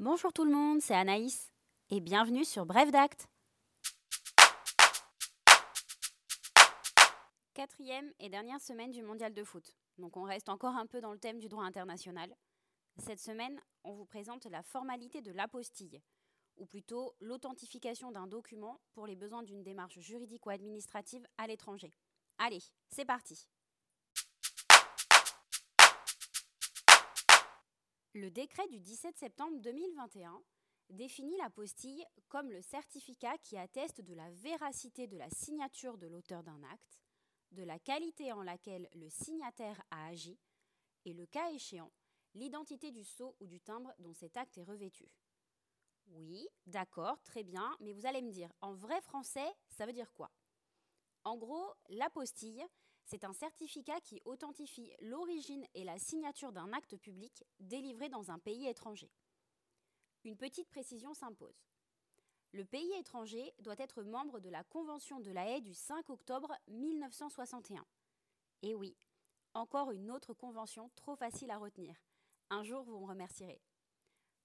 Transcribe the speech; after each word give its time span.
Bonjour 0.00 0.32
tout 0.32 0.46
le 0.46 0.50
monde, 0.50 0.80
c'est 0.80 0.94
Anaïs 0.94 1.52
et 1.90 2.00
bienvenue 2.00 2.46
sur 2.46 2.64
Bref 2.64 2.90
d'Acte. 2.90 3.28
Quatrième 7.52 8.10
et 8.18 8.30
dernière 8.30 8.62
semaine 8.62 8.92
du 8.92 9.02
mondial 9.02 9.34
de 9.34 9.44
foot. 9.44 9.76
Donc 9.98 10.16
on 10.16 10.22
reste 10.22 10.48
encore 10.48 10.74
un 10.74 10.86
peu 10.86 11.02
dans 11.02 11.12
le 11.12 11.18
thème 11.18 11.38
du 11.38 11.50
droit 11.50 11.64
international. 11.64 12.34
Cette 12.96 13.20
semaine, 13.20 13.60
on 13.84 13.92
vous 13.92 14.06
présente 14.06 14.46
la 14.46 14.62
formalité 14.62 15.20
de 15.20 15.32
l'apostille, 15.32 16.00
ou 16.56 16.64
plutôt 16.64 17.14
l'authentification 17.20 18.10
d'un 18.10 18.26
document 18.26 18.80
pour 18.94 19.06
les 19.06 19.16
besoins 19.16 19.42
d'une 19.42 19.62
démarche 19.62 19.98
juridique 19.98 20.46
ou 20.46 20.48
administrative 20.48 21.26
à 21.36 21.46
l'étranger. 21.46 21.92
Allez, 22.38 22.62
c'est 22.88 23.04
parti 23.04 23.46
Le 28.14 28.28
décret 28.28 28.66
du 28.66 28.80
17 28.80 29.16
septembre 29.16 29.60
2021 29.60 30.42
définit 30.88 31.36
l'apostille 31.36 32.04
comme 32.28 32.50
le 32.50 32.60
certificat 32.60 33.38
qui 33.38 33.56
atteste 33.56 34.00
de 34.00 34.14
la 34.14 34.28
véracité 34.32 35.06
de 35.06 35.16
la 35.16 35.30
signature 35.30 35.96
de 35.96 36.08
l'auteur 36.08 36.42
d'un 36.42 36.60
acte, 36.64 36.98
de 37.52 37.62
la 37.62 37.78
qualité 37.78 38.32
en 38.32 38.42
laquelle 38.42 38.88
le 38.94 39.08
signataire 39.08 39.80
a 39.92 40.08
agi 40.08 40.36
et, 41.04 41.12
le 41.12 41.24
cas 41.26 41.52
échéant, 41.52 41.92
l'identité 42.34 42.90
du 42.90 43.04
sceau 43.04 43.36
ou 43.38 43.46
du 43.46 43.60
timbre 43.60 43.94
dont 44.00 44.12
cet 44.12 44.36
acte 44.36 44.58
est 44.58 44.64
revêtu. 44.64 45.08
Oui, 46.08 46.48
d'accord, 46.66 47.22
très 47.22 47.44
bien, 47.44 47.76
mais 47.78 47.92
vous 47.92 48.06
allez 48.06 48.22
me 48.22 48.32
dire, 48.32 48.52
en 48.60 48.72
vrai 48.74 49.00
français, 49.02 49.54
ça 49.68 49.86
veut 49.86 49.92
dire 49.92 50.12
quoi? 50.14 50.32
En 51.22 51.36
gros, 51.36 51.72
l'apostille, 51.90 52.66
c'est 53.10 53.24
un 53.24 53.32
certificat 53.32 54.00
qui 54.02 54.22
authentifie 54.24 54.92
l'origine 55.00 55.66
et 55.74 55.82
la 55.82 55.98
signature 55.98 56.52
d'un 56.52 56.72
acte 56.72 56.96
public 56.96 57.44
délivré 57.58 58.08
dans 58.08 58.30
un 58.30 58.38
pays 58.38 58.68
étranger. 58.68 59.10
Une 60.22 60.36
petite 60.36 60.68
précision 60.68 61.12
s'impose. 61.12 61.66
Le 62.52 62.64
pays 62.64 62.92
étranger 63.00 63.52
doit 63.58 63.74
être 63.78 64.04
membre 64.04 64.38
de 64.38 64.48
la 64.48 64.62
Convention 64.62 65.18
de 65.18 65.32
la 65.32 65.50
Haye 65.50 65.60
du 65.60 65.74
5 65.74 66.08
octobre 66.08 66.54
1961. 66.68 67.84
Et 68.62 68.76
oui, 68.76 68.96
encore 69.54 69.90
une 69.90 70.12
autre 70.12 70.32
convention 70.32 70.88
trop 70.94 71.16
facile 71.16 71.50
à 71.50 71.58
retenir. 71.58 71.96
Un 72.48 72.62
jour, 72.62 72.84
vous 72.84 73.00
me 73.00 73.08
remercierez. 73.08 73.60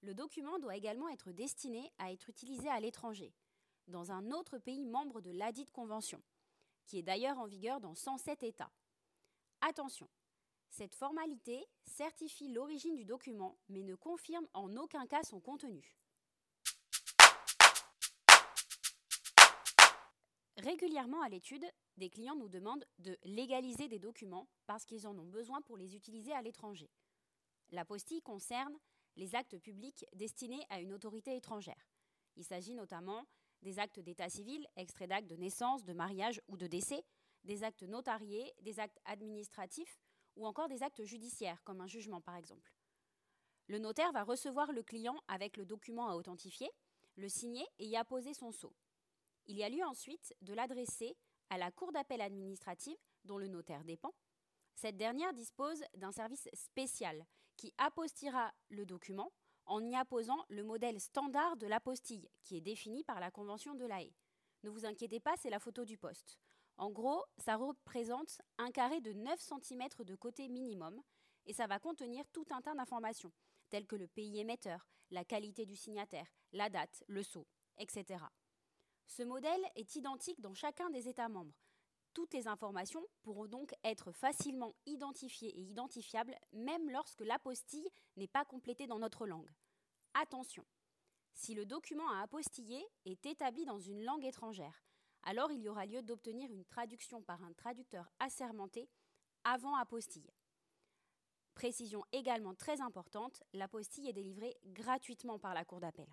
Le 0.00 0.14
document 0.14 0.58
doit 0.58 0.76
également 0.76 1.10
être 1.10 1.32
destiné 1.32 1.92
à 1.98 2.12
être 2.12 2.30
utilisé 2.30 2.70
à 2.70 2.80
l'étranger, 2.80 3.34
dans 3.88 4.10
un 4.10 4.30
autre 4.30 4.56
pays 4.56 4.86
membre 4.86 5.20
de 5.20 5.32
ladite 5.32 5.70
convention 5.70 6.22
qui 6.86 6.98
est 6.98 7.02
d'ailleurs 7.02 7.38
en 7.38 7.46
vigueur 7.46 7.80
dans 7.80 7.94
107 7.94 8.42
États. 8.42 8.70
Attention, 9.60 10.08
cette 10.70 10.94
formalité 10.94 11.64
certifie 11.86 12.48
l'origine 12.48 12.96
du 12.96 13.04
document, 13.04 13.56
mais 13.68 13.82
ne 13.82 13.94
confirme 13.94 14.48
en 14.54 14.76
aucun 14.76 15.06
cas 15.06 15.22
son 15.22 15.40
contenu. 15.40 15.96
Régulièrement 20.56 21.20
à 21.22 21.28
l'étude, 21.28 21.64
des 21.96 22.10
clients 22.10 22.36
nous 22.36 22.48
demandent 22.48 22.86
de 22.98 23.16
légaliser 23.22 23.86
des 23.86 23.98
documents 23.98 24.48
parce 24.66 24.84
qu'ils 24.84 25.06
en 25.06 25.16
ont 25.18 25.26
besoin 25.26 25.60
pour 25.62 25.76
les 25.76 25.94
utiliser 25.94 26.32
à 26.32 26.42
l'étranger. 26.42 26.90
L'apostille 27.70 28.22
concerne 28.22 28.76
les 29.16 29.34
actes 29.34 29.58
publics 29.58 30.04
destinés 30.14 30.64
à 30.70 30.80
une 30.80 30.92
autorité 30.92 31.36
étrangère. 31.36 31.88
Il 32.36 32.44
s'agit 32.44 32.74
notamment 32.74 33.24
des 33.64 33.78
actes 33.78 33.98
d'état 33.98 34.28
civil, 34.28 34.66
extraits 34.76 35.08
d'actes 35.08 35.28
de 35.28 35.36
naissance, 35.36 35.84
de 35.84 35.92
mariage 35.92 36.40
ou 36.48 36.56
de 36.56 36.66
décès, 36.66 37.02
des 37.44 37.64
actes 37.64 37.82
notariés, 37.82 38.52
des 38.62 38.78
actes 38.78 39.00
administratifs 39.06 39.98
ou 40.36 40.46
encore 40.46 40.68
des 40.68 40.82
actes 40.82 41.04
judiciaires, 41.04 41.62
comme 41.64 41.80
un 41.80 41.86
jugement 41.86 42.20
par 42.20 42.36
exemple. 42.36 42.72
Le 43.66 43.78
notaire 43.78 44.12
va 44.12 44.22
recevoir 44.22 44.70
le 44.72 44.82
client 44.82 45.16
avec 45.26 45.56
le 45.56 45.64
document 45.64 46.08
à 46.08 46.14
authentifier, 46.14 46.70
le 47.16 47.28
signer 47.28 47.66
et 47.78 47.86
y 47.86 47.96
apposer 47.96 48.34
son 48.34 48.52
sceau. 48.52 48.74
Il 49.46 49.56
y 49.56 49.64
a 49.64 49.68
lieu 49.68 49.84
ensuite 49.84 50.34
de 50.42 50.52
l'adresser 50.52 51.16
à 51.48 51.58
la 51.58 51.70
cour 51.70 51.92
d'appel 51.92 52.20
administrative 52.20 52.98
dont 53.24 53.38
le 53.38 53.48
notaire 53.48 53.84
dépend. 53.84 54.14
Cette 54.74 54.96
dernière 54.96 55.32
dispose 55.32 55.82
d'un 55.96 56.12
service 56.12 56.48
spécial 56.52 57.24
qui 57.56 57.72
apostillera 57.78 58.52
le 58.68 58.84
document 58.84 59.32
en 59.66 59.84
y 59.84 59.94
apposant 59.94 60.44
le 60.48 60.62
modèle 60.62 61.00
standard 61.00 61.56
de 61.56 61.66
l'apostille, 61.66 62.28
qui 62.42 62.56
est 62.56 62.60
défini 62.60 63.04
par 63.04 63.20
la 63.20 63.30
Convention 63.30 63.74
de 63.74 63.86
la 63.86 64.02
Haye. 64.02 64.14
Ne 64.62 64.70
vous 64.70 64.86
inquiétez 64.86 65.20
pas, 65.20 65.36
c'est 65.36 65.50
la 65.50 65.60
photo 65.60 65.84
du 65.84 65.98
poste. 65.98 66.38
En 66.76 66.90
gros, 66.90 67.24
ça 67.38 67.56
représente 67.56 68.40
un 68.58 68.70
carré 68.70 69.00
de 69.00 69.12
9 69.12 69.40
cm 69.40 69.88
de 70.04 70.14
côté 70.14 70.48
minimum, 70.48 71.00
et 71.46 71.52
ça 71.52 71.66
va 71.66 71.78
contenir 71.78 72.24
tout 72.32 72.46
un 72.50 72.62
tas 72.62 72.74
d'informations, 72.74 73.32
telles 73.70 73.86
que 73.86 73.96
le 73.96 74.08
pays 74.08 74.40
émetteur, 74.40 74.86
la 75.10 75.24
qualité 75.24 75.66
du 75.66 75.76
signataire, 75.76 76.26
la 76.52 76.70
date, 76.70 77.04
le 77.06 77.22
sceau, 77.22 77.46
etc. 77.78 78.24
Ce 79.06 79.22
modèle 79.22 79.62
est 79.76 79.96
identique 79.96 80.40
dans 80.40 80.54
chacun 80.54 80.90
des 80.90 81.08
États 81.08 81.28
membres, 81.28 81.54
toutes 82.14 82.32
les 82.32 82.48
informations 82.48 83.04
pourront 83.22 83.46
donc 83.46 83.74
être 83.84 84.12
facilement 84.12 84.74
identifiées 84.86 85.50
et 85.58 85.62
identifiables 85.62 86.36
même 86.52 86.88
lorsque 86.90 87.20
l'apostille 87.20 87.88
n'est 88.16 88.28
pas 88.28 88.44
complétée 88.44 88.86
dans 88.86 88.98
notre 88.98 89.26
langue. 89.26 89.50
Attention, 90.14 90.64
si 91.32 91.54
le 91.54 91.66
document 91.66 92.08
à 92.10 92.22
apostiller 92.22 92.86
est 93.04 93.26
établi 93.26 93.64
dans 93.64 93.80
une 93.80 94.04
langue 94.04 94.24
étrangère, 94.24 94.84
alors 95.24 95.50
il 95.50 95.60
y 95.60 95.68
aura 95.68 95.86
lieu 95.86 96.02
d'obtenir 96.02 96.50
une 96.52 96.64
traduction 96.64 97.20
par 97.22 97.42
un 97.42 97.52
traducteur 97.52 98.08
assermenté 98.20 98.88
avant 99.42 99.74
apostille. 99.74 100.30
Précision 101.54 102.04
également 102.12 102.54
très 102.54 102.80
importante, 102.80 103.42
l'apostille 103.52 104.08
est 104.08 104.12
délivrée 104.12 104.56
gratuitement 104.66 105.38
par 105.38 105.54
la 105.54 105.64
Cour 105.64 105.80
d'appel. 105.80 106.08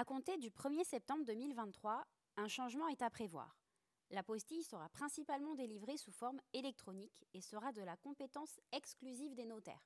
À 0.00 0.04
compter 0.06 0.38
du 0.38 0.48
1er 0.48 0.82
septembre 0.84 1.26
2023, 1.26 2.06
un 2.38 2.48
changement 2.48 2.88
est 2.88 3.02
à 3.02 3.10
prévoir. 3.10 3.60
L'apostille 4.08 4.62
sera 4.62 4.88
principalement 4.88 5.54
délivrée 5.54 5.98
sous 5.98 6.10
forme 6.10 6.40
électronique 6.54 7.26
et 7.34 7.42
sera 7.42 7.70
de 7.72 7.82
la 7.82 7.98
compétence 7.98 8.58
exclusive 8.72 9.34
des 9.34 9.44
notaires. 9.44 9.84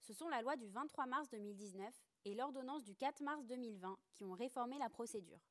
Ce 0.00 0.14
sont 0.14 0.30
la 0.30 0.40
loi 0.40 0.56
du 0.56 0.66
23 0.66 1.04
mars 1.04 1.28
2019 1.28 1.94
et 2.24 2.34
l'ordonnance 2.34 2.84
du 2.84 2.94
4 2.94 3.22
mars 3.22 3.44
2020 3.44 3.98
qui 4.14 4.24
ont 4.24 4.32
réformé 4.32 4.78
la 4.78 4.88
procédure. 4.88 5.42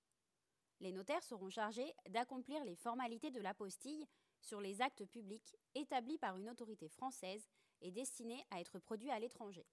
Les 0.80 0.92
notaires 0.92 1.24
seront 1.24 1.52
chargés 1.52 1.94
d'accomplir 2.10 2.66
les 2.66 2.76
formalités 2.76 3.30
de 3.30 3.42
l'apostille 3.42 4.08
sur 4.40 4.60
les 4.60 4.82
actes 4.82 5.06
publics 5.06 5.56
établis 5.76 6.18
par 6.18 6.36
une 6.36 6.50
autorité 6.50 6.90
française 6.90 7.48
et 7.82 7.92
destinés 7.92 8.44
à 8.50 8.60
être 8.60 8.80
produits 8.80 9.12
à 9.12 9.20
l'étranger. 9.20 9.68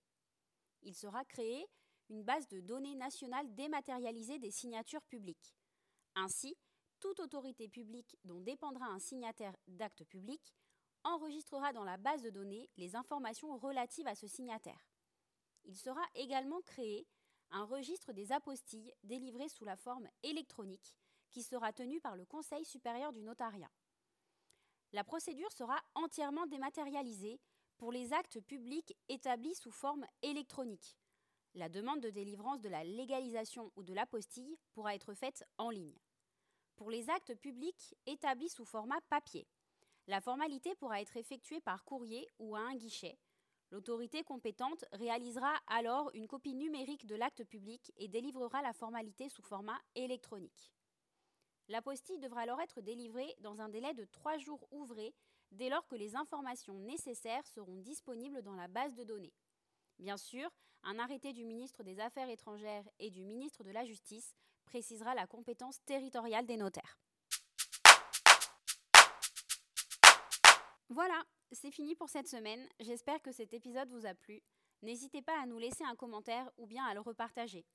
Il 0.82 0.94
sera 0.94 1.24
créé 1.24 1.66
une 2.08 2.22
base 2.22 2.48
de 2.48 2.60
données 2.60 2.94
nationale 2.94 3.54
dématérialisée 3.54 4.38
des 4.38 4.50
signatures 4.50 5.04
publiques. 5.04 5.54
Ainsi, 6.14 6.56
toute 7.00 7.20
autorité 7.20 7.68
publique 7.68 8.16
dont 8.24 8.40
dépendra 8.40 8.86
un 8.86 8.98
signataire 8.98 9.56
d'acte 9.68 10.04
public 10.04 10.54
enregistrera 11.04 11.72
dans 11.72 11.84
la 11.84 11.96
base 11.96 12.22
de 12.22 12.30
données 12.30 12.68
les 12.76 12.96
informations 12.96 13.56
relatives 13.56 14.08
à 14.08 14.14
ce 14.14 14.26
signataire. 14.26 14.88
Il 15.64 15.76
sera 15.76 16.02
également 16.14 16.60
créé 16.62 17.06
un 17.50 17.64
registre 17.64 18.12
des 18.12 18.32
apostilles 18.32 18.92
délivrées 19.04 19.48
sous 19.48 19.64
la 19.64 19.76
forme 19.76 20.08
électronique 20.22 20.96
qui 21.30 21.42
sera 21.42 21.72
tenu 21.72 22.00
par 22.00 22.16
le 22.16 22.24
Conseil 22.24 22.64
supérieur 22.64 23.12
du 23.12 23.22
notariat. 23.22 23.70
La 24.92 25.04
procédure 25.04 25.52
sera 25.52 25.78
entièrement 25.94 26.46
dématérialisée 26.46 27.40
pour 27.76 27.92
les 27.92 28.12
actes 28.12 28.40
publics 28.40 28.96
établis 29.08 29.54
sous 29.54 29.70
forme 29.70 30.06
électronique, 30.22 30.96
la 31.54 31.68
demande 31.68 32.00
de 32.00 32.10
délivrance 32.10 32.60
de 32.60 32.68
la 32.68 32.84
légalisation 32.84 33.72
ou 33.76 33.82
de 33.82 33.94
l'apostille 33.94 34.58
pourra 34.72 34.94
être 34.94 35.14
faite 35.14 35.44
en 35.58 35.70
ligne. 35.70 35.98
Pour 36.76 36.90
les 36.90 37.10
actes 37.10 37.34
publics 37.34 37.96
établis 38.06 38.48
sous 38.48 38.64
format 38.64 39.00
papier, 39.08 39.46
la 40.06 40.20
formalité 40.20 40.74
pourra 40.76 41.00
être 41.00 41.16
effectuée 41.16 41.60
par 41.60 41.84
courrier 41.84 42.28
ou 42.38 42.56
à 42.56 42.60
un 42.60 42.74
guichet. 42.76 43.18
L'autorité 43.70 44.22
compétente 44.24 44.84
réalisera 44.92 45.52
alors 45.66 46.10
une 46.14 46.26
copie 46.26 46.54
numérique 46.54 47.04
de 47.04 47.16
l'acte 47.16 47.44
public 47.44 47.92
et 47.96 48.08
délivrera 48.08 48.62
la 48.62 48.72
formalité 48.72 49.28
sous 49.28 49.42
format 49.42 49.78
électronique. 49.94 50.72
L'apostille 51.68 52.18
devra 52.18 52.42
alors 52.42 52.60
être 52.62 52.80
délivrée 52.80 53.34
dans 53.40 53.60
un 53.60 53.68
délai 53.68 53.92
de 53.92 54.06
trois 54.06 54.38
jours 54.38 54.66
ouvrés 54.70 55.14
dès 55.50 55.68
lors 55.68 55.86
que 55.86 55.96
les 55.96 56.16
informations 56.16 56.78
nécessaires 56.78 57.46
seront 57.46 57.76
disponibles 57.76 58.42
dans 58.42 58.54
la 58.54 58.68
base 58.68 58.94
de 58.94 59.04
données. 59.04 59.34
Bien 59.98 60.16
sûr, 60.16 60.48
un 60.84 60.98
arrêté 60.98 61.32
du 61.32 61.44
ministre 61.44 61.82
des 61.82 61.98
Affaires 61.98 62.30
étrangères 62.30 62.88
et 62.98 63.10
du 63.10 63.24
ministre 63.24 63.64
de 63.64 63.70
la 63.70 63.84
Justice 63.84 64.34
précisera 64.64 65.14
la 65.14 65.26
compétence 65.26 65.82
territoriale 65.84 66.46
des 66.46 66.56
notaires. 66.56 66.98
Voilà, 70.88 71.22
c'est 71.52 71.70
fini 71.70 71.94
pour 71.94 72.08
cette 72.08 72.28
semaine. 72.28 72.66
J'espère 72.80 73.20
que 73.22 73.32
cet 73.32 73.52
épisode 73.52 73.90
vous 73.90 74.06
a 74.06 74.14
plu. 74.14 74.40
N'hésitez 74.82 75.22
pas 75.22 75.40
à 75.42 75.46
nous 75.46 75.58
laisser 75.58 75.84
un 75.84 75.96
commentaire 75.96 76.50
ou 76.56 76.66
bien 76.66 76.84
à 76.84 76.94
le 76.94 77.00
repartager. 77.00 77.66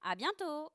À 0.00 0.14
bientôt! 0.14 0.70